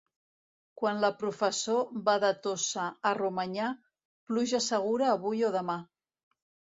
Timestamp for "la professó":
1.01-1.75